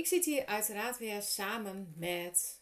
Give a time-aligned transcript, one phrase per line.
[0.00, 2.60] Ik zit hier uiteraard weer samen met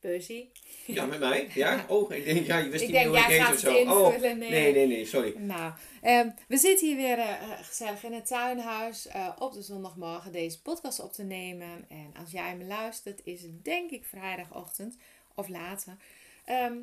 [0.00, 0.48] Percy.
[0.86, 1.50] Ja, met mij?
[1.54, 1.84] Ja?
[1.88, 3.76] Oh, ik denk, ja, je wist Ik niet meer hoe ik jij heet of zo.
[3.76, 4.34] Oh, nee.
[4.34, 5.34] nee, nee, nee, sorry.
[5.36, 10.32] Nou, ehm, we zitten hier weer eh, gezellig in het tuinhuis eh, op de zondagmorgen
[10.32, 11.84] deze podcast op te nemen.
[11.88, 14.96] En als jij me luistert, is het denk ik vrijdagochtend
[15.34, 15.96] of later.
[16.44, 16.76] Ehm,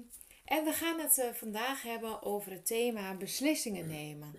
[0.45, 4.35] en we gaan het eh, vandaag hebben over het thema beslissingen nemen.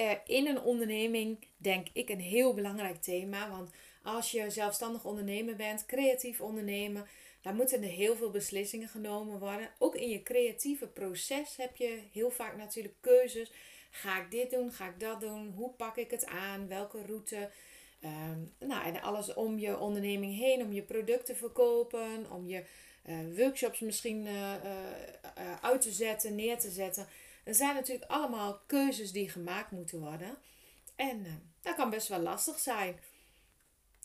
[0.00, 3.50] Eh, in een onderneming denk ik een heel belangrijk thema.
[3.50, 3.70] Want
[4.02, 7.06] als je zelfstandig ondernemer bent, creatief ondernemen,
[7.42, 9.70] dan moeten er heel veel beslissingen genomen worden.
[9.78, 13.52] Ook in je creatieve proces heb je heel vaak natuurlijk keuzes.
[13.90, 14.72] Ga ik dit doen?
[14.72, 15.52] Ga ik dat doen?
[15.56, 16.68] Hoe pak ik het aan?
[16.68, 17.50] Welke route?
[18.00, 22.64] Ehm, nou, en alles om je onderneming heen, om je product te verkopen, om je
[23.02, 24.54] eh, workshops misschien eh,
[25.60, 27.06] uit te zetten, neer te zetten.
[27.44, 30.38] Er zijn natuurlijk allemaal keuzes die gemaakt moeten worden.
[30.96, 33.00] En eh, dat kan best wel lastig zijn.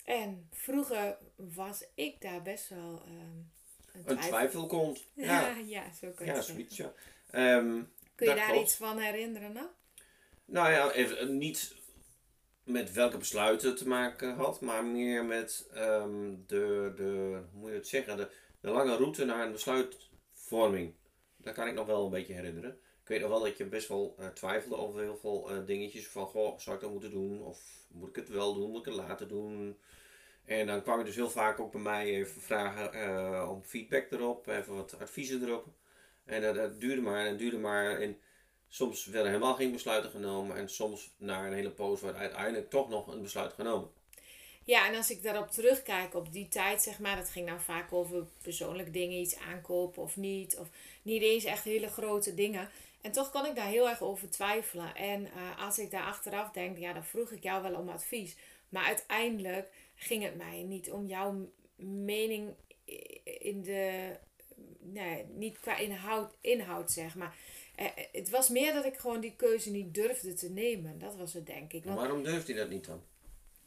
[0.05, 5.05] En vroeger was ik daar best wel ehm, Een twijfel komt.
[5.14, 6.94] Ja, Ja, ja, zo je ja zoiets, ja.
[7.31, 7.81] Ehm,
[8.16, 8.61] Kun je daar klopt.
[8.61, 9.53] iets van herinneren?
[9.53, 9.67] Nou?
[10.45, 11.76] Nou ja, even, niet
[12.64, 17.70] met welke besluiten het te maken had, maar meer met ehm, de, de, hoe moet
[17.70, 20.93] je het zeggen, de, de lange route naar een besluitvorming.
[21.38, 22.80] Dat kan ik nog wel een beetje herinneren.
[23.05, 26.08] Ik weet nog wel dat je best wel eh, twijfelde over heel veel eh, dingetjes
[26.08, 27.42] van, goh, zou ik dat moeten doen?
[27.42, 28.70] Of moet ik het wel doen?
[28.70, 29.77] Moet ik het laten doen?
[30.45, 34.11] En dan kwam je dus heel vaak ook bij mij even vragen eh, om feedback
[34.11, 35.67] erop, even wat adviezen erop.
[36.23, 37.99] En dat, dat duurde maar en duurde maar.
[37.99, 38.17] En
[38.67, 40.58] soms werden helemaal geen besluiten genomen.
[40.58, 43.89] En soms na een hele poos werd uiteindelijk toch nog een besluit genomen.
[44.64, 47.94] Ja, en als ik daarop terugkijk op die tijd, zeg maar, dat ging nou vaak
[47.94, 50.58] over persoonlijke dingen, iets aankopen of niet.
[50.58, 50.67] Of
[51.02, 52.70] niet eens echt hele grote dingen.
[53.05, 54.95] En toch kon ik daar heel erg over twijfelen.
[54.95, 58.36] En eh, als ik daar achteraf denk, ja, dan vroeg ik jou wel om advies.
[58.70, 62.54] Maar uiteindelijk ging het mij niet om jouw mening
[63.23, 64.11] in de.
[64.80, 67.36] Nee, niet qua inhoud, inhoud zeg maar.
[67.76, 70.99] Eh, het was meer dat ik gewoon die keuze niet durfde te nemen.
[70.99, 71.83] Dat was het, denk ik.
[71.86, 73.02] Want Waarom durft hij dat niet dan?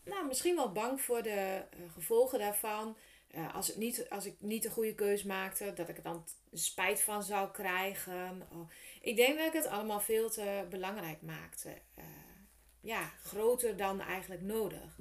[0.04, 2.96] nou, misschien wel bang voor de eh, gevolgen daarvan.
[3.30, 6.24] Eh, als, het niet, als ik niet de goede keus maakte, dat ik er dan
[6.52, 8.48] spijt van zou krijgen.
[8.52, 11.68] Oh, ik denk dat ik het allemaal veel te belangrijk maakte.
[11.94, 12.04] Eh,
[12.80, 14.98] ja, groter dan eigenlijk nodig.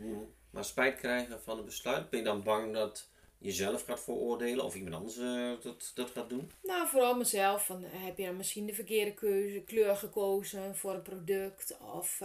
[0.49, 4.65] Maar spijt krijgen van een besluit, ben je dan bang dat je zelf gaat veroordelen
[4.65, 6.51] of iemand anders eh, dat, dat gaat doen?
[6.63, 7.65] Nou, vooral mezelf.
[7.65, 11.77] Van, heb je dan misschien de verkeerde keuze, kleur gekozen voor een product?
[11.79, 12.21] Of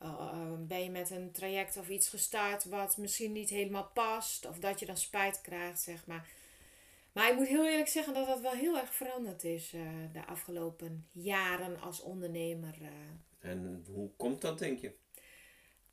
[0.00, 4.46] eh, eh, ben je met een traject of iets gestart wat misschien niet helemaal past?
[4.46, 6.28] Of dat je dan spijt krijgt, zeg maar.
[7.12, 9.80] Maar ik moet heel eerlijk zeggen dat dat wel heel erg veranderd is eh,
[10.12, 12.74] de afgelopen jaren als ondernemer.
[13.38, 14.92] En hoe komt dat, denk je?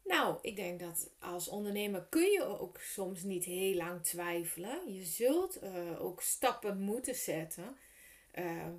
[0.03, 4.93] Nou, ik denk dat als ondernemer kun je ook soms niet heel lang twijfelen.
[4.93, 5.59] Je zult
[5.99, 7.77] ook stappen moeten zetten.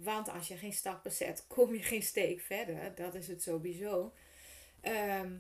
[0.03, 2.95] Want als je geen stappen zet, kom je geen steek verder.
[2.95, 4.13] Dat is het sowieso.
[4.81, 5.33] Ehm,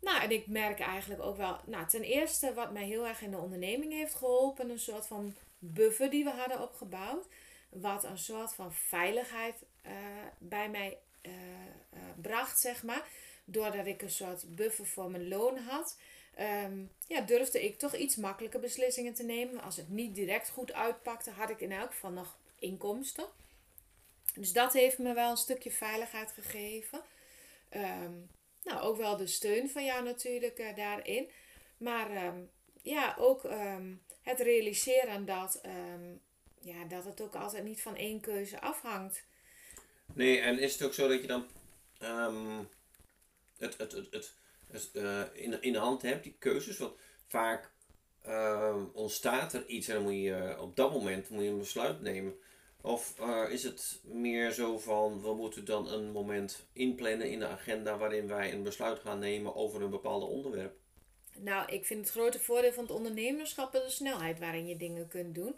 [0.00, 3.30] nou, en ik merk eigenlijk ook wel, nou, ten eerste wat mij heel erg in
[3.30, 7.26] de onderneming heeft geholpen, een soort van buffer die we hadden opgebouwd.
[7.68, 9.92] Wat een soort van veiligheid eh,
[10.38, 11.32] bij mij eh,
[11.90, 13.08] eh, bracht, zeg maar.
[13.44, 15.98] Doordat ik een soort buffer voor mijn loon had,
[16.34, 19.62] ehm, ja, durfde ik toch iets makkelijker beslissingen te nemen.
[19.62, 23.26] Als het niet direct goed uitpakte, had ik in elk geval nog inkomsten.
[24.34, 27.00] Dus dat heeft me wel een stukje veiligheid gegeven.
[27.68, 28.12] Ehm,
[28.68, 31.28] nou, ook wel de steun van jou natuurlijk eh, daarin.
[31.78, 32.38] Maar ehm,
[32.82, 36.14] ja, ook ehm, het realiseren dat, ehm,
[36.60, 39.24] ja, dat het ook altijd niet van één keuze afhangt.
[40.14, 41.46] Nee, en is het ook zo dat je dan
[43.58, 44.34] het, het, het,
[44.70, 46.78] het, eh, in, in de hand hebt, die keuzes?
[46.78, 46.92] Want
[47.26, 47.70] vaak
[48.92, 52.00] ontstaat er iets en dan moet je eh, op dat moment moet je een besluit
[52.00, 52.34] nemen.
[52.88, 57.46] Of eh, is het meer zo van, we moeten dan een moment inplannen in de
[57.46, 60.76] agenda waarin wij een besluit gaan nemen over een bepaald onderwerp?
[61.38, 65.34] Nou, ik vind het grote voordeel van het ondernemerschap de snelheid waarin je dingen kunt
[65.34, 65.54] doen.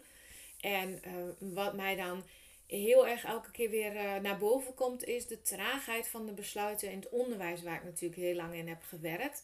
[0.59, 2.23] En uh, wat mij dan
[2.65, 6.91] heel erg elke keer weer uh, naar boven komt, is de traagheid van de besluiten
[6.91, 9.43] in het onderwijs, waar ik natuurlijk heel lang in heb gewerkt.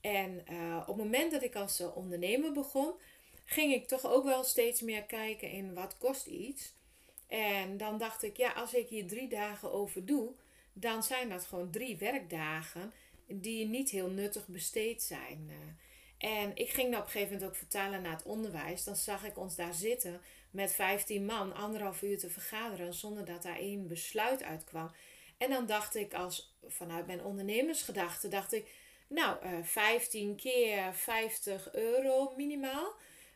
[0.00, 0.44] En
[0.80, 2.92] op het moment dat ik als ondernemer begon,
[3.44, 6.76] ging ik toch ook wel steeds meer kijken in wat kost iets.
[7.28, 10.32] En dan dacht ik, ja, als ik hier drie dagen over doe,
[10.72, 12.92] dan zijn dat gewoon drie werkdagen
[13.26, 15.50] die niet heel nuttig besteed zijn.
[16.18, 18.84] En ik ging dat op een gegeven moment ook vertalen naar het onderwijs.
[18.84, 20.20] Dan zag ik ons daar zitten
[20.50, 24.90] met 15 man, anderhalf uur te vergaderen zonder dat daar één besluit uitkwam.
[25.38, 28.70] En dan dacht ik, als vanuit mijn ondernemersgedachte, dacht ik,
[29.08, 32.92] nou, uh, 15 keer 50 euro minimaal.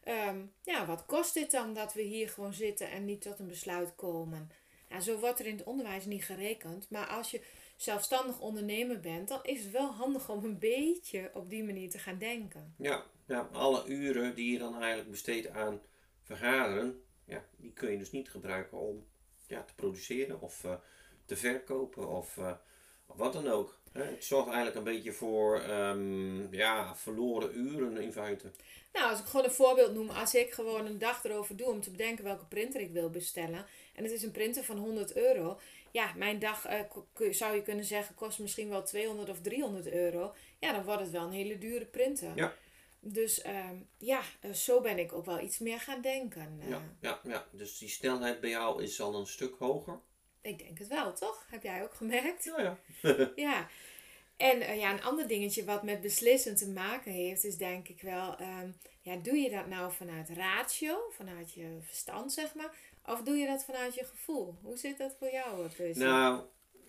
[0.09, 3.47] Um, ja, wat kost dit dan dat we hier gewoon zitten en niet tot een
[3.47, 4.51] besluit komen?
[4.89, 6.91] Nou, zo wordt er in het onderwijs niet gerekend.
[6.91, 7.43] Maar als je
[7.77, 11.99] zelfstandig ondernemer bent, dan is het wel handig om een beetje op die manier te
[11.99, 12.75] gaan denken.
[12.79, 15.81] Ja, ja alle uren die je dan eigenlijk besteedt aan
[16.23, 19.07] vergaderen, ja, die kun je dus niet gebruiken om
[19.47, 20.75] ja, te produceren of uh,
[21.25, 22.39] te verkopen of,
[23.07, 23.81] of wat dan ook.
[23.93, 28.53] Het zorgt eigenlijk een beetje voor um, ja, verloren uren in feite.
[28.93, 31.81] Nou, als ik gewoon een voorbeeld noem, als ik gewoon een dag erover doe om
[31.81, 33.67] te bedenken welke printer ik wil bestellen.
[33.95, 35.61] En het is een printer van 100 euro.
[35.91, 40.35] Ja, mijn dag uh, zou je kunnen zeggen kost misschien wel 200 of 300 euro.
[40.59, 42.33] Ja, dan wordt het wel een hele dure printer.
[42.35, 42.55] Ja.
[43.01, 44.23] Dus um, ja,
[44.53, 46.59] zo ben ik ook wel iets meer gaan denken.
[46.63, 46.69] Uh.
[46.69, 50.01] Ja, ja, ja, dus die snelheid bij jou is al een stuk hoger.
[50.41, 51.47] Ik denk het wel, toch?
[51.51, 52.45] Heb jij ook gemerkt?
[52.45, 53.31] Ja, ja.
[53.37, 53.69] ja.
[54.37, 58.03] En uh, ja, een ander dingetje wat met beslissen te maken heeft, is denk ik
[58.03, 63.23] wel, um, ja, doe je dat nou vanuit ratio, vanuit je verstand, zeg maar, of
[63.23, 64.59] doe je dat vanuit je gevoel?
[64.63, 65.99] Hoe zit dat voor jou, Percy?
[65.99, 66.43] Nou,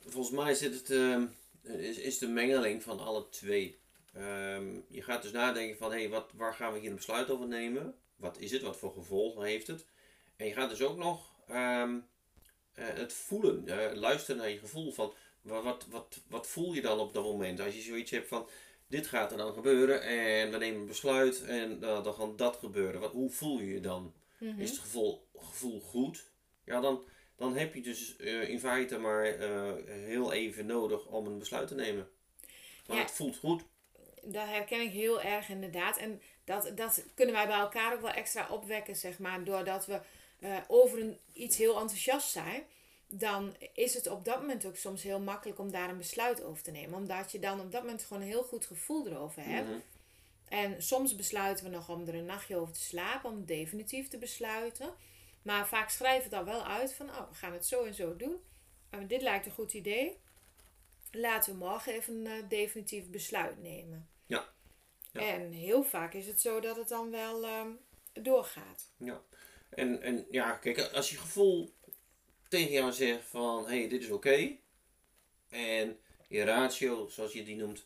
[0.05, 1.23] volgens mij zit het, uh,
[1.63, 3.81] is, is de mengeling van alle twee.
[4.17, 7.29] Um, je gaat dus nadenken van, hé, hey, wat, waar gaan we hier een besluit
[7.29, 7.95] over nemen?
[8.15, 8.61] Wat is het?
[8.61, 9.85] Wat voor gevolgen heeft het?
[10.35, 11.93] En je gaat dus ook nog uh,
[12.73, 13.65] het voelen,
[13.97, 15.13] luisteren naar je gevoel van,
[15.43, 17.59] wat, wat, wat voel je dan op dat moment?
[17.59, 18.47] Als je zoiets hebt van,
[18.87, 22.55] dit gaat er dan gebeuren en we nemen een besluit en uh, dan gaat dat
[22.55, 23.01] gebeuren.
[23.01, 24.13] Wat, hoe voel je je dan?
[24.37, 24.59] Mm -hmm.
[24.59, 26.25] Is het gevoel, gevoel goed?
[26.65, 27.03] Ja, dan,
[27.35, 31.67] dan heb je dus uh, in feite maar uh, heel even nodig om een besluit
[31.67, 32.09] te nemen.
[32.87, 33.63] Maar ja, het voelt goed.
[34.21, 35.97] Dat herken ik heel erg inderdaad.
[35.97, 39.99] En dat, dat kunnen wij bij elkaar ook wel extra opwekken, zeg maar, doordat we
[40.67, 42.63] over een, iets heel enthousiast zijn
[43.19, 46.63] dan is het op dat moment ook soms heel makkelijk om daar een besluit over
[46.63, 46.98] te nemen.
[46.98, 49.68] Omdat je dan op dat moment gewoon een heel goed gevoel erover hebt.
[49.68, 49.83] Mm -hmm.
[50.48, 54.18] En soms besluiten we nog om er een nachtje over te slapen, om definitief te
[54.18, 54.94] besluiten.
[55.42, 58.15] Maar vaak schrijven we dan wel uit van, oh, we gaan het zo en zo
[58.15, 58.36] doen.
[58.89, 60.18] En dit lijkt een goed idee.
[61.12, 64.10] Laten we morgen even een uh, definitief besluit nemen.
[64.25, 64.50] Ja.
[65.12, 65.21] ja.
[65.21, 67.80] En heel vaak is het zo dat het dan wel um,
[68.13, 68.92] doorgaat.
[68.98, 69.21] Ja.
[69.69, 71.74] En, en ja, kijk, als je gevoel
[72.53, 74.27] tegen jou zegt van hé, hey, dit is oké.
[74.27, 74.59] Okay.
[75.50, 77.85] En je ratio, zoals je die noemt,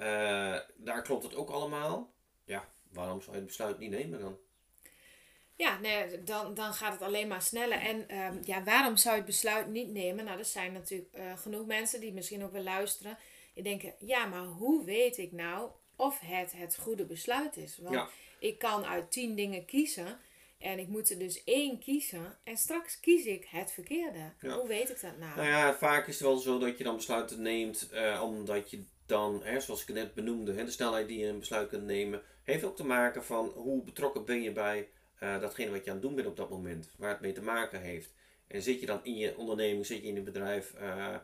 [0.00, 2.12] uh, daar klopt het ook allemaal.
[2.44, 4.38] Ja, waarom zou je het besluit niet nemen dan?
[5.56, 7.78] Ja, nee, dan, dan gaat het alleen maar sneller.
[7.78, 10.24] En um, ja, waarom zou je het besluit niet nemen?
[10.24, 13.18] Nou, er zijn natuurlijk uh, genoeg mensen die misschien ook wel luisteren.
[13.54, 17.78] Die denken, ja, maar hoe weet ik nou of het het goede besluit is?
[17.78, 18.08] Want ja.
[18.38, 20.18] ik kan uit tien dingen kiezen.
[20.58, 22.38] En ik moet er dus één kiezen.
[22.44, 24.32] En straks kies ik het verkeerde.
[24.40, 24.58] Ja.
[24.58, 25.36] Hoe weet ik dat nou?
[25.36, 27.90] Nou ja, vaak is het wel zo dat je dan besluiten neemt.
[27.92, 31.38] Uh, omdat je dan, hè, zoals ik net benoemde, hè, de snelheid die je een
[31.38, 32.22] besluit kunt nemen.
[32.42, 34.88] Heeft ook te maken van hoe betrokken ben je bij
[35.22, 36.90] uh, datgene wat je aan het doen bent op dat moment.
[36.96, 38.14] Waar het mee te maken heeft.
[38.46, 40.74] En zit je dan in je onderneming, zit je in het bedrijf.
[40.80, 41.16] Uh,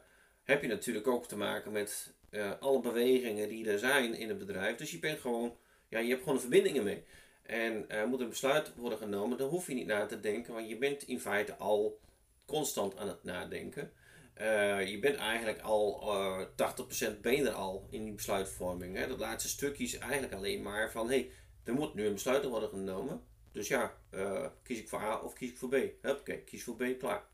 [0.42, 2.14] heb je natuurlijk ook te maken met
[2.60, 4.76] alle bewegingen die er zijn in het bedrijf.
[4.76, 5.56] Dus je bent gewoon,
[5.88, 7.04] ja, je hebt gewoon verbindingen mee.
[7.42, 10.68] En er moet een besluit worden genomen, dan hoef je niet na te denken, want
[10.68, 12.00] je bent in feite al
[12.46, 13.92] constant aan het nadenken.
[14.40, 18.96] Uh, je bent eigenlijk al uh, 80% ben je er al in die besluitvorming.
[18.96, 19.06] Hè?
[19.08, 21.30] Dat laatste stukje is eigenlijk alleen maar van hé, hey,
[21.64, 23.22] er moet nu een besluit worden genomen.
[23.52, 26.06] Dus ja, uh, kies ik voor A of kies ik voor B?
[26.06, 27.24] Oké, kies voor B, klaar.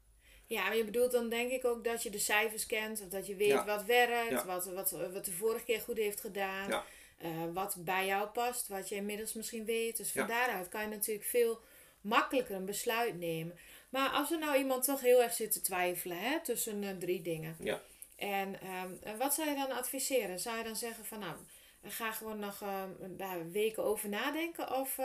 [0.46, 3.26] Ja, maar je bedoelt dan denk ik ook dat je de cijfers kent, of dat
[3.26, 3.64] je weet Ja.
[3.64, 4.46] wat werkt, Ja.
[4.46, 6.68] wat, wat, wat de vorige keer goed heeft gedaan.
[6.68, 6.84] Ja.
[7.18, 9.96] Eh, wat bij jou past, wat je inmiddels misschien weet.
[9.96, 10.28] Dus van Ja.
[10.28, 11.60] daaruit kan je natuurlijk veel
[12.00, 13.58] makkelijker een besluit nemen.
[13.90, 17.22] Maar als er nou iemand toch heel erg zit te twijfelen hè, tussen eh, drie
[17.22, 17.56] dingen.
[17.58, 17.82] Ja.
[18.16, 20.40] En ehm, en wat zou je dan adviseren?
[20.40, 21.36] Zou je dan zeggen van nou,
[21.82, 24.72] ga gewoon nog eh, daar weken over nadenken?
[24.74, 24.98] Of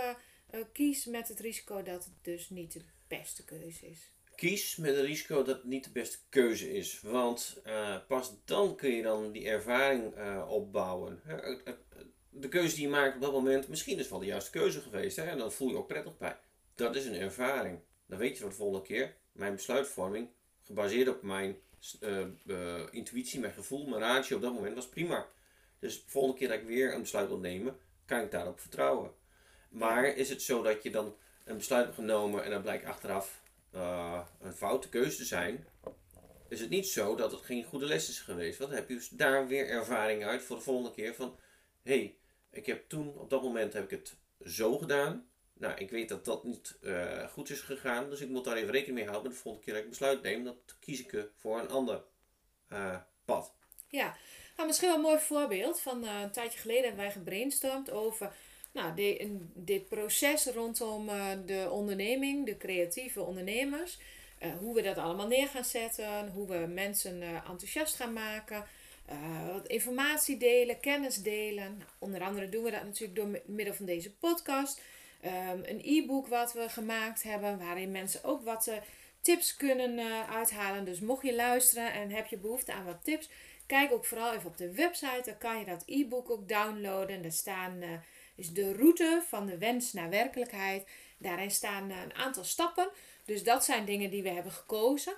[0.72, 4.12] kies met het risico dat het dus niet de beste keuze is?
[4.36, 7.02] kies met het risico dat het niet de beste keuze is.
[7.02, 11.22] Want uh, pas dan kun je dan die ervaring uh, opbouwen.
[12.36, 15.16] De keuze die je maakt op dat moment, misschien is wel de juiste keuze geweest.
[15.16, 15.24] Hè?
[15.24, 16.38] En dan voel je ook prettig bij.
[16.76, 17.80] Dat is een ervaring.
[18.06, 19.16] Dan weet je voor de volgende keer.
[19.32, 20.30] Mijn besluitvorming,
[20.64, 21.58] gebaseerd op mijn
[22.46, 25.28] uh, intuïtie, mijn gevoel, mijn ratio op dat moment, was prima.
[25.80, 29.12] Dus de volgende keer dat ik weer een besluit wil nemen, kan ik daarop vertrouwen.
[29.70, 33.42] Maar is het zo dat je dan een besluit hebt genomen en dan blijkt achteraf
[33.76, 35.68] uh, een foute keuze te zijn,
[36.48, 38.58] is het niet zo dat het geen goede les is geweest.
[38.58, 41.36] Want dan heb je dus daar weer ervaring uit voor de volgende keer van,
[41.82, 42.18] hé, hey,
[42.54, 45.28] ik heb toen op dat moment heb ik het zo gedaan.
[45.54, 48.72] Nou, ik weet dat dat niet uh, goed is gegaan, dus ik moet daar even
[48.72, 49.32] rekening mee houden.
[49.32, 52.04] De volgende keer dat ik besluit neem, dat kies ik voor een ander
[52.70, 53.54] uh, pad.
[53.88, 54.16] Ja,
[54.56, 55.82] nou, misschien wel een mooi voorbeeld.
[55.82, 58.36] Van uh, een tijdje geleden hebben wij gebrainstormd over
[58.72, 61.10] nou, de, dit proces rondom
[61.46, 64.00] de onderneming, de creatieve ondernemers.
[64.60, 68.66] Hoe we dat allemaal neer gaan zetten, hoe we mensen enthousiast gaan maken.
[69.54, 71.82] Wat informatie delen, kennis delen.
[72.00, 74.82] Onder andere doen we dat natuurlijk door middel van deze podcast.
[75.26, 78.72] Um, een e-book wat we gemaakt hebben, waarin mensen ook wat
[79.22, 80.86] tips kunnen uithalen.
[80.86, 83.30] Dus mocht je luisteren en heb je behoefte aan wat tips,
[83.66, 87.22] Kijk ook vooral even op de website, dan kan je dat e-book ook downloaden.
[87.22, 87.84] Daar staan
[88.36, 90.88] is de route van de wens naar werkelijkheid.
[91.18, 92.90] Daarin staan een aantal stappen.
[93.26, 95.14] Dus dat zijn dingen die we hebben gekozen.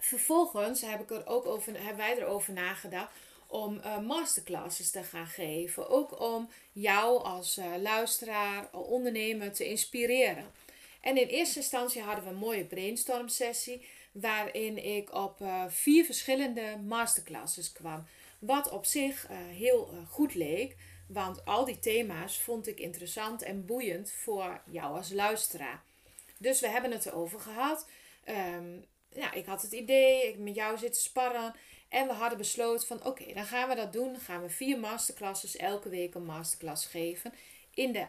[0.00, 3.12] Vervolgens heb ik er ook over, hebben wij erover nagedacht
[3.46, 5.88] om uh, masterclasses te gaan geven.
[5.88, 10.52] Ook om jou als luisteraar, ondernemer te inspireren.
[11.00, 16.04] En in eerste instantie hadden we een mooie brainstorm sessie waarin ik op uh, vier
[16.04, 18.06] verschillende masterclasses kwam.
[18.38, 20.76] Wat op zich uh, heel uh, goed leek,
[21.06, 25.82] want al die thema's vond ik interessant en boeiend voor jou als luisteraar.
[26.38, 27.86] Dus we hebben het erover gehad.
[28.56, 31.54] Um, ja, ik had het idee, ik met jou zitten sparren.
[31.88, 34.12] En we hadden besloten van oké, dan gaan we dat doen.
[34.12, 37.32] Dan gaan we vier masterclasses elke week een masterclass geven.
[37.74, 38.06] In de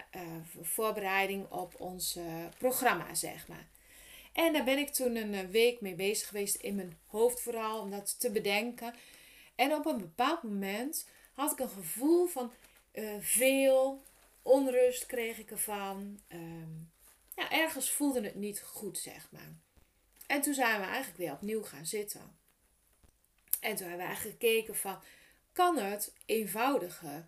[0.62, 2.20] voorbereiding op ons
[2.58, 3.68] programma, zeg maar.
[4.34, 7.82] En daar ben ik toen een eh, week mee bezig geweest in mijn hoofd vooral
[7.82, 8.96] om dat te bedenken.
[9.56, 12.52] En op een bepaald moment had ik een gevoel van
[13.20, 14.04] veel
[14.42, 16.20] onrust kreeg ik ervan.
[16.30, 16.40] Uh,
[17.36, 19.54] ja, ergens voelde het niet goed, zeg maar.
[20.30, 22.38] En toen zijn we eigenlijk weer opnieuw gaan zitten.
[23.60, 25.02] En toen hebben we eigenlijk gekeken van,
[25.52, 27.26] kan het eenvoudiger?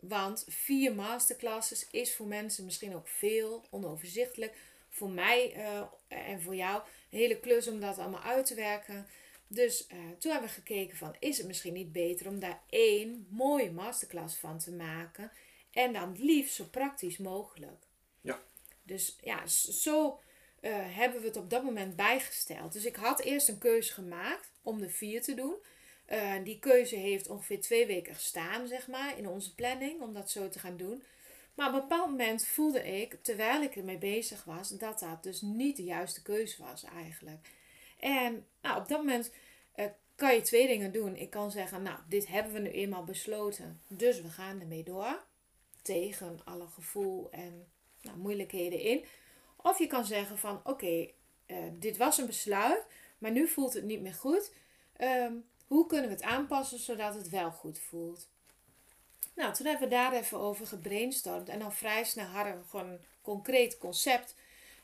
[0.00, 4.56] Want vier masterclasses is voor mensen misschien ook veel, onoverzichtelijk
[4.88, 9.06] voor mij uh, en voor jou een hele klus om dat allemaal uit te werken.
[9.46, 13.26] Dus uh, toen hebben we gekeken van, is het misschien niet beter om daar één
[13.30, 15.32] mooie masterclass van te maken.
[15.70, 17.86] En dan liefst zo praktisch mogelijk.
[18.20, 18.42] Ja.
[18.82, 20.20] Dus ja, zo
[20.62, 22.72] uh, hebben we het op dat moment bijgesteld.
[22.72, 25.54] Dus ik had eerst een keuze gemaakt om de vier te doen.
[26.10, 30.30] Uh, die keuze heeft ongeveer twee weken gestaan, zeg maar, in onze planning om dat
[30.30, 31.02] zo te gaan doen.
[31.54, 35.40] Maar op een bepaald moment voelde ik, terwijl ik ermee bezig was, dat dat dus
[35.40, 37.48] niet de juiste keuze was eigenlijk.
[37.98, 39.32] En nou, op dat moment
[39.76, 41.16] uh, kan je twee dingen doen.
[41.16, 45.24] Ik kan zeggen, nou, dit hebben we nu eenmaal besloten, dus we gaan ermee door.
[45.82, 47.66] Tegen alle gevoel en
[48.02, 49.04] nou, moeilijkheden in.
[49.62, 51.10] Of je kan zeggen van, oké,
[51.46, 52.84] uh, dit was een besluit,
[53.18, 54.52] maar nu voelt het niet meer goed.
[55.00, 58.28] Um, hoe kunnen we het aanpassen zodat het wel goed voelt?
[59.34, 61.48] Nou, toen hebben we daar even over gebrainstormd.
[61.48, 64.34] En dan vrij snel hadden we gewoon een concreet concept.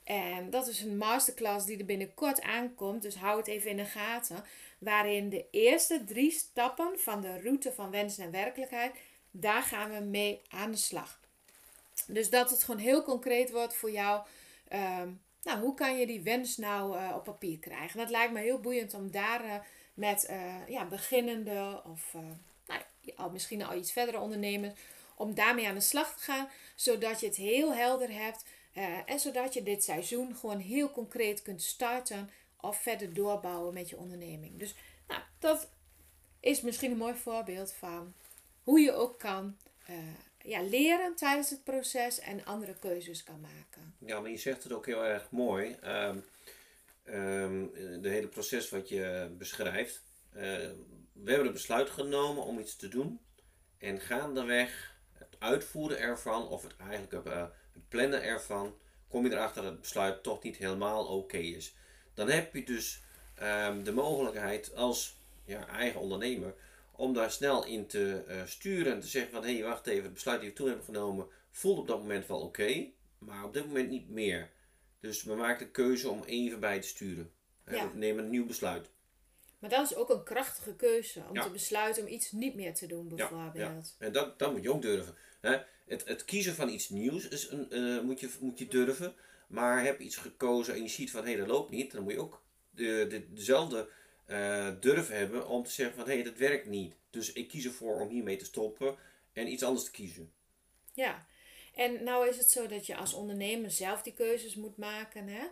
[0.04, 3.02] En dat is een masterclass die er binnenkort aankomt.
[3.02, 4.44] Dus hou het even in de gaten.
[4.78, 8.94] Waarin de eerste drie stappen van de route van wens naar werkelijkheid.
[9.30, 11.20] Daar gaan we mee aan de slag.
[12.06, 14.26] Dus dat het gewoon heel concreet wordt voor jou.
[14.72, 17.98] Um, nou, hoe kan je die wens nou uh, op papier krijgen?
[17.98, 19.54] Dat lijkt me heel boeiend om daar uh,
[19.94, 22.14] met uh, ja, beginnende of
[23.16, 24.74] al misschien al iets verdere ondernemers,
[25.14, 28.44] om daarmee aan de slag te gaan, zodat je het heel helder hebt
[29.06, 33.96] en zodat je dit seizoen gewoon heel concreet kunt starten of verder doorbouwen met je
[33.96, 34.58] onderneming.
[34.58, 34.74] Dus
[35.06, 35.70] nou, dat
[36.40, 38.14] is misschien een mooi voorbeeld van
[38.62, 39.56] hoe je ook kan
[40.48, 43.94] ja, leren tijdens het proces en andere keuzes kan maken.
[43.98, 45.76] Ja, maar je zegt het ook heel erg mooi.
[45.84, 46.24] Um,
[48.02, 50.02] de hele proces wat je beschrijft.
[50.36, 50.42] Uh,
[51.12, 53.20] we hebben het besluit genomen om iets te doen.
[53.78, 58.76] En gaandeweg het uitvoeren ervan, of het eigenlijk uh, het plannen ervan,
[59.08, 61.74] kom je erachter dat het besluit toch niet helemaal oké is.
[62.14, 63.02] Dan heb je dus
[63.42, 66.54] um, de mogelijkheid als ja, eigen ondernemer
[66.98, 70.04] om daar snel in te uh, sturen en te zeggen van hé hey, wacht even,
[70.04, 73.52] het besluit die we toen hebben genomen voelt op dat moment wel oké, maar op
[73.52, 74.50] dit moment niet meer.
[75.00, 77.32] Dus we maken de keuze om even bij te sturen.
[77.66, 77.90] Ja.
[77.90, 78.90] We nemen een nieuw besluit.
[79.58, 81.42] Maar dat is ook een krachtige keuze om Ja.
[81.42, 83.94] te besluiten om iets niet meer te doen, bijvoorbeeld.
[83.98, 85.14] En dat, dat moet je ook durven.
[85.40, 85.58] Hè?
[85.86, 89.14] Het, het kiezen van iets nieuws is een, eh, moet, je, moet je durven.
[89.48, 92.20] Maar heb iets gekozen en je ziet van hé, dat loopt niet, dan moet je
[92.20, 93.88] ook de, de, dezelfde
[94.28, 96.94] eh, durf hebben om te zeggen van hé, dat werkt niet.
[97.10, 98.96] Dus ik kies ervoor om hiermee te stoppen
[99.32, 100.32] en iets anders te kiezen.
[100.92, 101.26] Ja,
[101.74, 105.28] en nou is het zo dat je als ondernemer zelf die keuzes moet maken.
[105.28, 105.46] Hè?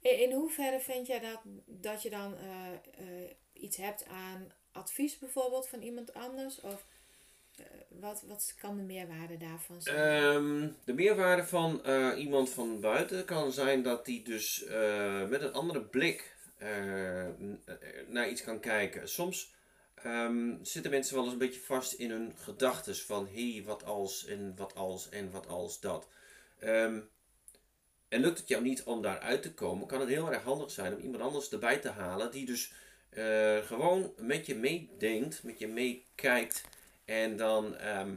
[0.00, 5.68] In, hoeverre vind jij dat, dat je dan eh, eh, iets hebt aan advies bijvoorbeeld
[5.68, 6.60] van iemand anders?
[6.60, 6.86] Of
[7.88, 9.96] wat, wat kan de meerwaarde daarvan zijn?
[9.96, 11.80] Ehm, de meerwaarde van
[12.16, 14.64] iemand van buiten kan zijn dat die dus
[15.28, 16.35] met een andere blik
[18.06, 19.08] naar iets kan kijken.
[19.08, 19.54] Soms
[19.94, 23.84] ehm, zitten mensen wel eens een beetje vast in hun gedachten van hé, hey, wat
[23.84, 26.06] als en wat als en wat als dat.
[26.58, 27.00] Ehm,
[28.08, 30.94] en lukt het jou niet om daaruit te komen, kan het heel erg handig zijn
[30.94, 32.72] om iemand anders erbij te halen die dus
[33.08, 36.64] eh, gewoon met je meedenkt, met je meekijkt
[37.04, 38.14] en dan ehm,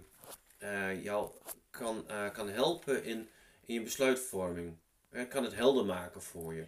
[0.58, 1.29] eh, jou
[1.69, 3.29] kan, eh, kan helpen in,
[3.65, 4.77] in je besluitvorming.
[5.10, 6.65] Eh, kan het helder maken voor je.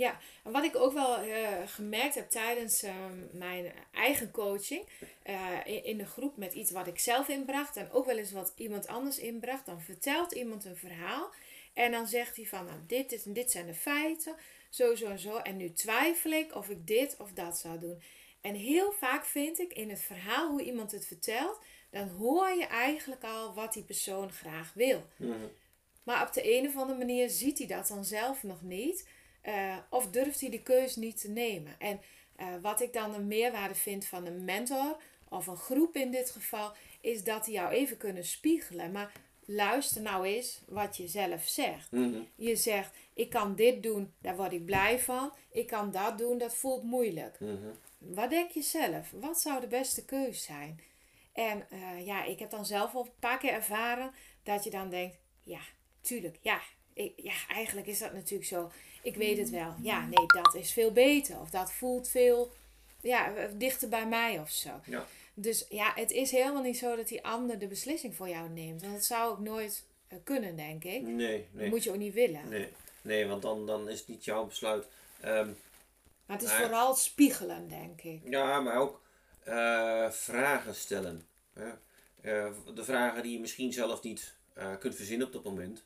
[0.00, 4.86] Ja, en wat ik ook wel eh, gemerkt heb tijdens ehm, mijn eigen coaching,
[5.22, 8.32] eh, in, in de groep met iets wat ik zelf inbracht en ook wel eens
[8.32, 11.30] wat iemand anders inbracht, dan vertelt iemand een verhaal
[11.74, 14.34] en dan zegt hij van, nou, dit, is, en dit zijn de feiten,
[14.70, 18.02] zo, zo en zo, en nu twijfel ik of ik dit of dat zou doen.
[18.40, 21.58] En heel vaak vind ik in het verhaal hoe iemand het vertelt,
[21.90, 25.02] dan hoor je eigenlijk al wat die persoon graag wil.
[26.02, 29.18] Maar op de een of andere manier ziet hij dat dan zelf nog niet.
[29.40, 31.74] Eh, of durft hij de keus niet te nemen.
[31.78, 32.00] En
[32.36, 34.96] eh, wat ik dan een meerwaarde vind van een mentor,
[35.28, 38.92] of een groep in dit geval, is dat die jou even kunnen spiegelen.
[38.92, 39.12] Maar
[39.44, 41.90] luister nou eens wat je zelf zegt.
[41.90, 42.20] Mhm.
[42.34, 45.32] Je zegt, ik kan dit doen, daar word ik blij van.
[45.50, 47.40] Ik kan dat doen, dat voelt moeilijk.
[47.40, 47.68] Mhm.
[47.98, 49.10] Wat denk je zelf?
[49.10, 50.80] Wat zou de beste keus zijn?
[51.32, 54.12] En eh, ja, ik heb dan zelf al een paar keer ervaren
[54.42, 55.60] dat je dan denkt, ja,
[56.00, 56.60] tuurlijk, ja,
[56.92, 58.70] ik, ja, eigenlijk is dat natuurlijk zo.
[59.02, 59.74] Ik weet het wel.
[59.82, 61.40] Ja, nee, dat is veel beter.
[61.40, 62.52] Of dat voelt veel
[63.00, 64.70] ja, dichter bij mij of zo.
[64.84, 65.06] Ja.
[65.34, 68.80] Dus ja, het is helemaal niet zo dat die ander de beslissing voor jou neemt.
[68.80, 71.02] Want dat zou ook nooit eh, kunnen, denk ik.
[71.02, 71.68] Nee, Dat nee.
[71.68, 72.48] moet je ook niet willen.
[72.48, 72.68] Nee,
[73.02, 74.86] nee want dan, dan is het niet jouw besluit.
[75.20, 75.46] Ehm,
[76.26, 78.20] Maar het is vooral spiegelen, denk ik.
[78.24, 79.00] ja, maar ook
[79.42, 81.26] eh, vragen stellen.
[81.52, 84.34] Eh, de vragen die je misschien zelf niet
[84.78, 85.82] kunt verzinnen op dat moment.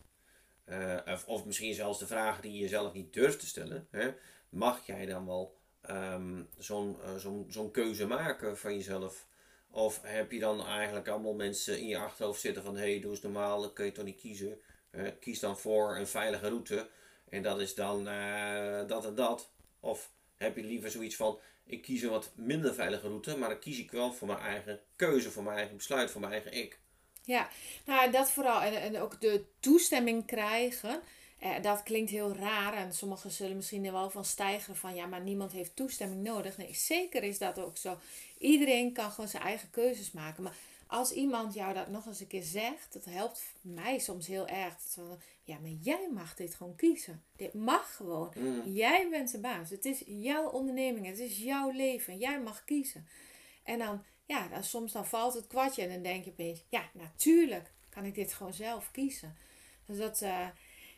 [0.65, 3.87] Eh, of, misschien zelfs de vragen die je zelf niet durft te stellen.
[3.91, 4.15] Hè?
[4.49, 6.97] Mag jij dan wel ehm, zo'n
[7.49, 9.27] zo'n keuze maken van jezelf?
[9.71, 12.77] Of heb je dan eigenlijk allemaal mensen in je achterhoofd zitten van...
[12.77, 14.61] hé, hey, doe eens normaal, dat kun je toch niet kiezen.
[15.21, 16.89] Kies dan voor een veilige route.
[17.29, 19.51] En dat is dan eh, dat en dat.
[19.81, 21.39] Of heb je liever zoiets van...
[21.65, 23.37] ik kies een wat minder veilige route...
[23.37, 26.33] maar dan kies ik wel voor mijn eigen keuze, voor mijn eigen besluit, voor mijn
[26.33, 26.81] eigen ik.
[27.25, 27.49] Ja,
[27.85, 28.61] nou dat vooral.
[28.61, 31.01] En, en ook de toestemming krijgen.
[31.39, 32.75] Eh, dat klinkt heel raar.
[32.75, 36.57] En sommigen zullen misschien er wel van stijgen van ja, maar niemand heeft toestemming nodig.
[36.57, 37.99] Nee, zeker is dat ook zo.
[38.39, 40.43] Iedereen kan gewoon zijn eigen keuzes maken.
[40.43, 40.57] Maar
[40.87, 44.75] als iemand jou dat nog eens een keer zegt, dat helpt mij soms heel erg.
[44.79, 47.23] Van, ja, maar jij mag dit gewoon kiezen.
[47.37, 48.33] Dit mag gewoon.
[48.65, 49.71] Jij bent de baas.
[49.71, 51.07] Het is jouw onderneming.
[51.07, 52.19] Het is jouw leven.
[52.19, 53.09] Jij mag kiezen.
[53.63, 56.91] En dan, ja, dan soms dan valt het kwartje en dan denk je opeens, ja,
[56.93, 59.37] natuurlijk kan ik dit gewoon zelf kiezen.
[59.87, 60.47] Dus dat, eh,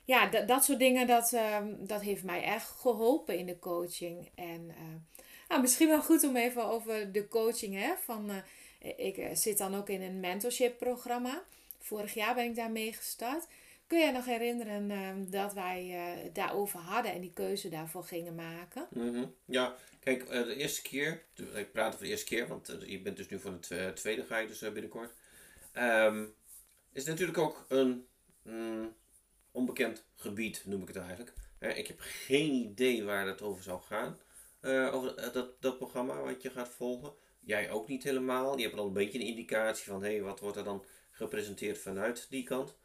[0.05, 4.31] ja, dat, soort dingen, dat, ehm, dat heeft mij echt geholpen in de coaching.
[4.35, 5.17] En eh,
[5.49, 9.75] nou, misschien wel goed om even over de coaching, hè, van, eh, ik zit dan
[9.75, 11.43] ook in een mentorship programma.
[11.79, 13.47] Vorig jaar ben ik daarmee gestart.
[13.87, 18.35] Kun je nog herinneren ehm, dat wij het daarover hadden en die keuze daarvoor gingen
[18.35, 18.87] maken?
[18.91, 19.25] Mhm.
[19.45, 21.23] Ja, kijk, eh, de eerste keer,
[21.55, 23.93] ik praat over de eerste keer, want eh, je bent dus nu voor de twe-
[23.95, 25.13] tweede ga je dus binnenkort.
[25.73, 26.25] Ehm,
[26.93, 28.07] is natuurlijk ook een
[28.43, 28.95] mm,
[29.51, 31.33] onbekend gebied, noem ik het eigenlijk.
[31.59, 34.19] Ik heb geen idee waar het over zou gaan,
[34.93, 37.13] over dat, dat programma wat je gaat volgen.
[37.41, 38.57] Jij ook niet helemaal.
[38.57, 41.79] Je hebt al een beetje een indicatie van, hé, hey, wat wordt er dan gepresenteerd
[41.79, 42.77] vanuit die kant.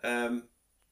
[0.00, 0.38] Ehm,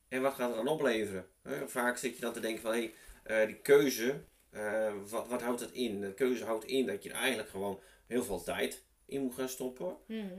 [0.08, 1.26] en wat gaat het dan opleveren?
[1.66, 2.94] Vaak zit je dan te denken van, hé, hey,
[3.26, 6.00] eh, die keuze, eh, wat, wat houdt het in?
[6.00, 9.48] De keuze houdt in dat je er eigenlijk gewoon heel veel tijd in moet gaan
[9.48, 9.96] stoppen.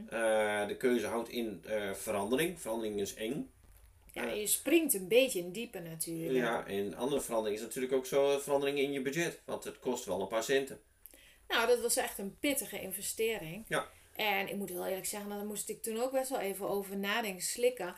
[0.10, 2.60] Eh, de keuze houdt in verandering.
[2.60, 3.51] Verandering is eng.
[4.13, 6.34] Ja, je springt een beetje in diepe natuurlijk.
[6.34, 9.41] Ja, en andere verandering is natuurlijk ook zo verandering in je budget.
[9.45, 10.80] Want het kost wel een paar centen.
[11.47, 13.65] Nou, dat was echt een pittige investering.
[13.67, 13.88] Ja.
[14.15, 16.97] En ik moet heel eerlijk zeggen, daar moest ik toen ook best wel even over
[16.97, 17.95] nadenken, slikken.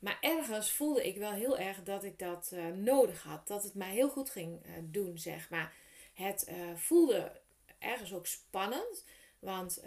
[0.00, 3.46] Maar ergens voelde ik wel heel erg dat ik dat uh, nodig had.
[3.46, 5.72] Dat het mij heel goed ging uh, doen, zeg maar.
[6.14, 7.32] Het uh, voelde
[7.78, 9.04] ergens ook spannend.
[9.38, 9.82] Want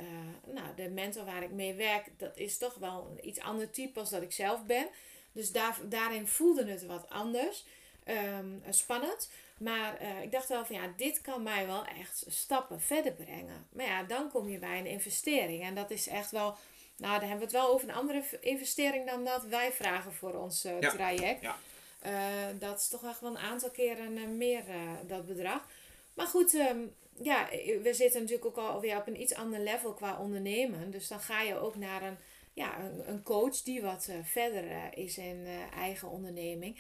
[0.45, 3.99] nou, de mentor waar ik mee werk, dat is toch wel een iets ander type
[3.99, 4.88] als dat ik zelf ben.
[5.32, 7.65] Dus daar, daarin voelde het wat anders.
[8.08, 9.30] Um, spannend.
[9.60, 13.67] Maar ik dacht wel van ja, dit kan mij wel echt stappen verder brengen.
[13.71, 15.63] Maar ja, dan kom je bij een investering.
[15.63, 16.56] En dat is echt wel
[16.97, 20.34] nou, dan hebben we het wel over een andere investering dan dat wij vragen voor
[20.34, 21.41] ons uh, traject.
[21.41, 21.58] Ja.
[22.06, 24.63] Uh, dat is toch echt wel een aantal keren uh, meer
[25.08, 25.67] dat bedrag.
[26.13, 27.47] Maar goed, um, ja,
[27.84, 30.91] we zitten natuurlijk ook alweer op een iets ander level qua ondernemen.
[30.91, 32.17] Dus dan ga je ook naar een,
[32.53, 36.79] ja, een, een coach die wat verder is in eigen onderneming.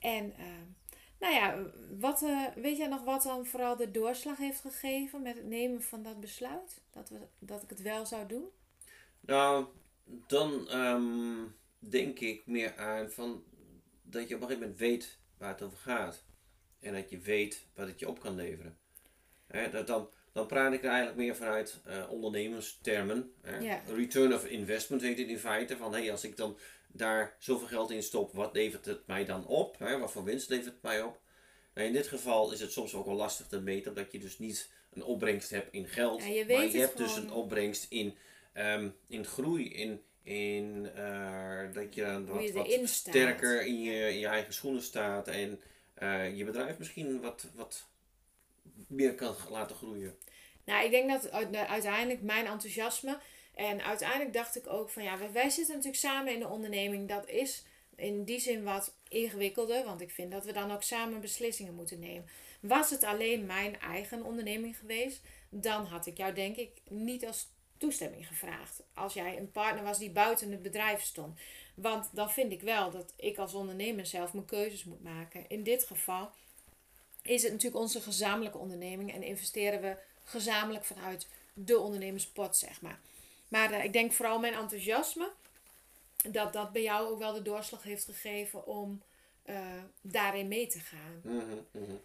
[0.00, 0.34] En
[1.18, 1.58] nou ja,
[1.98, 6.02] wat, weet jij nog wat dan vooral de doorslag heeft gegeven met het nemen van
[6.02, 6.80] dat besluit?
[6.90, 8.48] Dat, we, dat ik het wel zou doen?
[9.20, 9.66] Nou,
[10.26, 11.44] dan ehm,
[11.78, 13.44] denk ik meer aan van
[14.02, 16.24] dat je op een gegeven moment weet waar het over gaat.
[16.80, 18.78] En dat je weet wat het je op kan leveren.
[19.70, 23.32] dat dan, dan praat ik er eigenlijk meer vanuit uh, ondernemerstermen.
[23.86, 25.76] Return of investment heet het in feite.
[25.76, 29.46] Van hey, als ik dan daar zoveel geld in stop, wat levert het mij dan
[29.46, 29.78] op?
[29.78, 29.98] Hè?
[29.98, 31.20] Wat voor winst levert het mij op?
[31.74, 34.38] Nou, in dit geval is het soms ook wel lastig te meten, omdat je dus
[34.38, 36.22] niet een opbrengst hebt in geld.
[36.22, 38.16] Ja, je maar je hebt dus een opbrengst in
[38.58, 44.18] um, in groei, in, in uh, dat je dan wat, wat sterker in je, in
[44.18, 45.60] je eigen schoenen staat en
[45.98, 47.86] uh, je bedrijf misschien wat, wat
[48.88, 50.16] meer kan laten groeien.
[50.64, 53.18] Nou, ik denk dat uiteindelijk mijn enthousiasme
[53.54, 57.08] en uiteindelijk dacht ik ook van ja, wij zitten natuurlijk samen in de onderneming.
[57.08, 57.64] Dat is
[57.96, 61.98] in die zin wat ingewikkelder, want ik vind dat we dan ook samen beslissingen moeten
[61.98, 62.28] nemen.
[62.60, 67.48] Was het alleen mijn eigen onderneming geweest, dan had ik jou denk ik niet als
[67.78, 68.82] toestemming gevraagd.
[68.94, 71.38] Als jij een partner was die buiten het bedrijf stond.
[71.74, 75.48] Want dan vind ik wel dat ik als ondernemer zelf mijn keuzes moet maken.
[75.48, 76.30] In dit geval
[77.22, 83.00] is het natuurlijk onze gezamenlijke onderneming en investeren we gezamenlijk vanuit de ondernemerspot, zeg maar.
[83.48, 85.30] Maar uh, ik denk vooral mijn enthousiasme,
[86.30, 89.02] dat dat bij jou ook wel de doorslag heeft gegeven om
[89.44, 89.58] uh,
[90.00, 91.20] daarin mee te gaan.
[91.22, 92.00] Mm -hmm.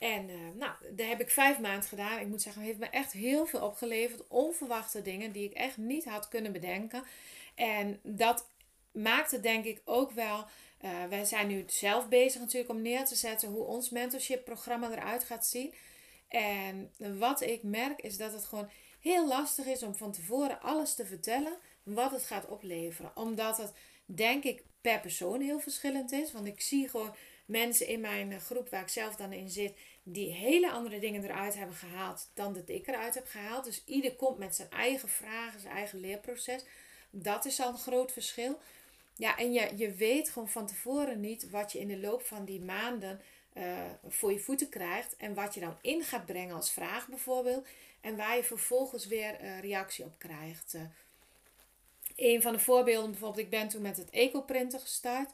[0.00, 2.20] En uh, nou, daar heb ik vijf maanden gedaan.
[2.20, 4.28] Ik moet zeggen, het heeft me echt heel veel opgeleverd.
[4.28, 7.02] Onverwachte dingen die ik echt niet had kunnen bedenken.
[7.54, 8.46] En dat
[8.92, 10.44] maakte denk ik ook wel.
[10.84, 14.90] Uh, wij zijn nu zelf bezig natuurlijk om neer te zetten hoe ons mentorship programma
[14.90, 15.74] eruit gaat zien.
[16.28, 20.94] En wat ik merk is dat het gewoon heel lastig is om van tevoren alles
[20.94, 23.16] te vertellen wat het gaat opleveren.
[23.16, 23.72] Omdat het
[24.04, 26.32] denk ik per persoon heel verschillend is.
[26.32, 27.14] Want ik zie gewoon
[27.50, 31.54] mensen in mijn groep waar ik zelf dan in zit, die hele andere dingen eruit
[31.54, 33.64] hebben gehaald dan dat ik eruit heb gehaald.
[33.64, 36.64] Dus ieder komt met zijn eigen vragen, zijn eigen leerproces.
[37.10, 38.58] Dat is al een groot verschil.
[39.16, 42.44] Ja, en je, je weet gewoon van tevoren niet wat je in de loop van
[42.44, 43.20] die maanden
[43.56, 45.16] uh, voor je voeten krijgt.
[45.16, 47.66] En wat je dan in gaat brengen als vraag bijvoorbeeld.
[48.00, 50.74] En waar je vervolgens weer uh, reactie op krijgt.
[52.16, 55.30] Een van de voorbeelden bijvoorbeeld, ik ben toen met het ecoprinten gestart.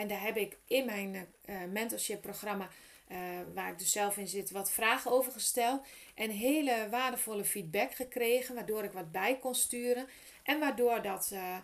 [0.00, 1.28] En daar heb ik in mijn
[1.72, 2.68] mentorship programma
[3.08, 3.18] uh,
[3.54, 5.86] waar ik dus zelf in zit, wat vragen over gesteld.
[6.14, 10.06] En hele waardevolle feedback gekregen, waardoor ik wat bij kon sturen.
[10.42, 11.56] En waardoor dat, uh,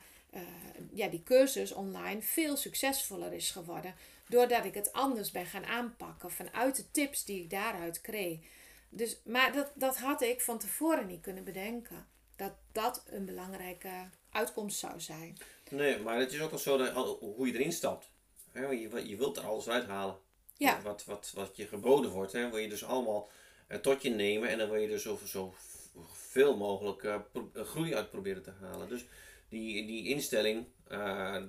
[0.92, 3.94] ja, die cursus online veel succesvoller is geworden.
[4.28, 8.38] Doordat ik het anders ben gaan aanpakken vanuit de tips die ik daaruit kreeg.
[8.88, 12.06] Dus, maar dat, dat had ik van tevoren niet kunnen bedenken.
[12.36, 15.36] Dat dat een belangrijke uitkomst zou zijn.
[15.70, 18.14] Nee, maar het is ook al zo dat, hoe je erin stapt.
[18.60, 20.16] Je, je wilt er alles uithalen.
[20.56, 20.82] Ja.
[20.82, 22.32] Wat, wat, wat je geboden wordt.
[22.32, 23.28] Hè, wil je dus allemaal
[23.68, 25.54] uh, tot je nemen en dan wil je er zo, zo
[26.12, 27.16] veel mogelijk uh,
[27.54, 28.88] groei uit proberen te halen.
[28.88, 29.04] Dus
[29.48, 30.66] die, die instelling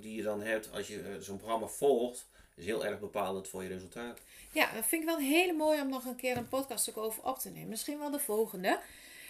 [0.01, 3.69] die je dan hebt als je zo'n programma volgt, is heel erg bepalend voor je
[3.69, 4.19] resultaat.
[4.51, 7.23] Ja, dat vind ik wel heel mooi om nog een keer een podcast ook over
[7.23, 7.69] op te nemen.
[7.69, 8.79] Misschien wel de volgende.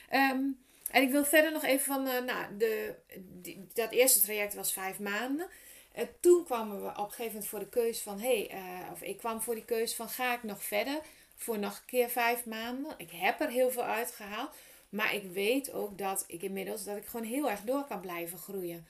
[0.10, 0.44] Ehm,
[0.92, 5.00] en ik wil verder nog even van, nou, de, die, dat eerste traject was vijf
[5.00, 5.48] maanden.
[5.98, 9.02] En toen kwamen we op een gegeven moment voor de keuze van, hey, uh, of
[9.02, 11.02] ik kwam voor die keuze van, ga ik nog verder
[11.36, 12.94] voor nog een keer vijf maanden?
[12.98, 14.56] Ik heb er heel veel uitgehaald,
[14.90, 18.38] maar ik weet ook dat ik inmiddels, dat ik gewoon heel erg door kan blijven
[18.38, 18.88] groeien.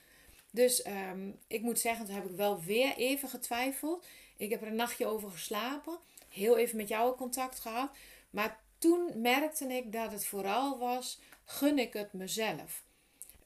[0.50, 4.06] Dus um, ik moet zeggen, toen heb ik wel weer even getwijfeld.
[4.36, 7.90] Ik heb er een nachtje over geslapen, heel even met jou contact gehad.
[8.30, 12.86] Maar toen merkte ik dat het vooral was, gun ik het mezelf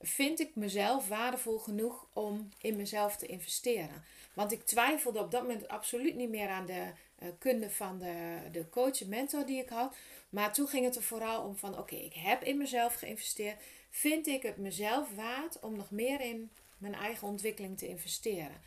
[0.03, 4.05] vind ik mezelf waardevol genoeg om in mezelf te investeren.
[4.35, 8.38] Want ik twijfelde op dat moment absoluut niet meer aan de uh, kunde van de,
[8.53, 9.97] de coach en mentor die ik had.
[10.29, 13.62] Maar toen ging het er vooral om van oké, ik heb in mezelf geïnvesteerd.
[13.91, 18.61] Vind ik het mezelf waard om nog meer in mijn eigen ontwikkeling te investeren?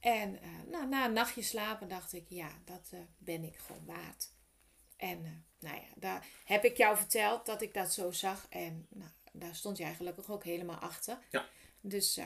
[0.00, 3.84] En eh, nou, na een nachtje slapen dacht ik, ja, dat eh, ben ik gewoon
[3.86, 4.30] waard.
[4.96, 8.46] En nou ja, daar heb ik jou verteld dat ik dat zo zag.
[8.50, 11.18] En nou, daar stond jij gelukkig ook helemaal achter.
[11.30, 11.48] Ja.
[11.80, 12.16] Dus,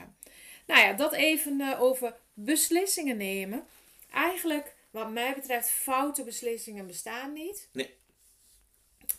[0.66, 3.64] nou ja, dat even over beslissingen nemen.
[4.10, 7.68] Eigenlijk, wat mij betreft, foute beslissingen bestaan niet.
[7.72, 7.98] Nee.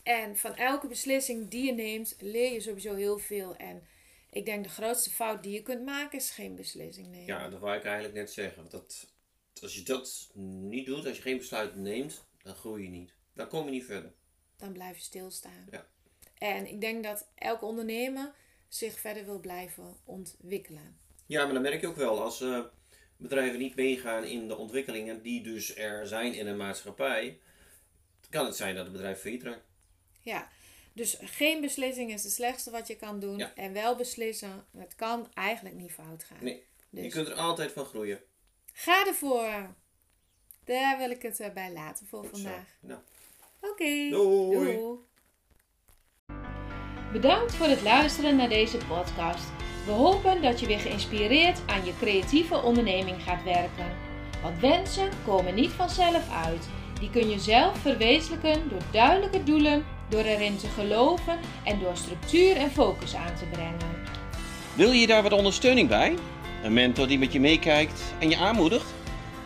[0.04, 3.56] En van elke beslissing die je neemt, leer je sowieso heel veel.
[3.56, 3.88] En
[4.30, 7.26] ik denk de grootste fout die je kunt maken is geen beslissing nemen.
[7.26, 8.70] Ja, dat wou ik eigenlijk net zeggen.
[8.70, 9.08] Dat,
[9.62, 13.14] als je dat niet doet, als je geen besluit neemt, dan groei je niet.
[13.34, 14.14] Dan kom je niet verder.
[14.58, 15.68] Dan blijf je stilstaan.
[15.72, 15.88] Ja.
[16.42, 18.32] En ik denk dat elke ondernemer
[18.68, 21.00] zich verder wil blijven ontwikkelen.
[21.26, 22.64] Ja, maar dan merk je ook wel, als uh,
[23.18, 27.40] bedrijven niet meegaan in de ontwikkelingen die dus er zijn in een maatschappij,
[28.30, 29.66] kan het zijn dat het bedrijf failliet raakt.
[30.22, 30.50] Ja,
[30.94, 33.40] dus geen beslissing is het slechtste wat je kan doen.
[33.40, 36.44] En wel beslissen, het kan eigenlijk niet fout gaan.
[36.44, 37.04] Nee, dus.
[37.04, 38.22] je kunt er altijd van groeien.
[38.74, 39.76] Ga ervoor.
[40.64, 42.78] Daar wil ik het eh, bij laten voor vandaag.
[42.80, 43.00] Nou.
[43.60, 43.72] Oké.
[43.72, 44.10] Okay.
[44.10, 44.76] Doei.
[44.76, 45.10] Doei.
[47.12, 49.52] Bedankt voor het luisteren naar deze podcast.
[49.86, 53.86] We hopen dat je weer geïnspireerd aan je creatieve onderneming gaat werken.
[54.42, 56.70] Want wensen komen niet vanzelf uit.
[57.00, 62.56] Die kun je zelf verwezenlijken door duidelijke doelen door erin te geloven en door structuur
[62.56, 64.08] en focus aan te brengen.
[64.74, 66.16] Wil je daar wat ondersteuning bij?
[66.64, 68.94] Een mentor die met je meekijkt en je aanmoedigt?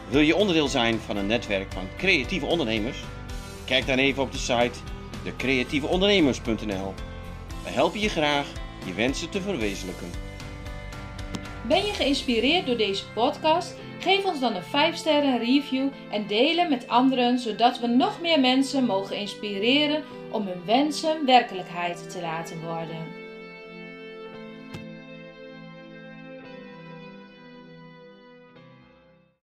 [0.10, 3.04] Wil je onderdeel zijn van een netwerk van creatieve ondernemers?
[3.65, 4.80] Kijk dan even op de site
[5.23, 6.93] decreatieveondernemers.nl.
[7.65, 8.47] We helpen je graag
[8.86, 10.12] je wensen te verwezenlijken.
[11.67, 13.75] Ben je geïnspireerd door deze podcast?
[13.99, 18.39] Geef ons dan een 5 sterren review en delen met anderen zodat we nog meer
[18.39, 23.14] mensen mogen inspireren om hun wensen werkelijkheid te laten worden.